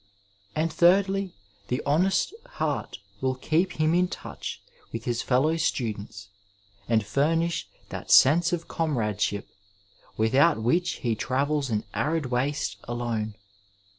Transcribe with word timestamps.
And, 0.55 0.73
thirdly, 0.73 1.35
the 1.67 1.79
honest 1.85 2.33
heart 2.53 2.97
will 3.21 3.35
keep 3.35 3.73
him 3.73 3.93
in 3.93 4.07
touch 4.07 4.59
with 4.91 5.05
his 5.05 5.21
fellow 5.21 5.57
students, 5.57 6.29
and 6.89 7.05
furnish 7.05 7.67
that 7.89 8.09
sense 8.09 8.51
of 8.51 8.67
comradeship 8.67 9.47
without 10.17 10.59
which 10.59 10.93
he 11.05 11.13
travels 11.13 11.69
an 11.69 11.83
arid 11.93 12.31
waste 12.31 12.77
alone. 12.87 13.35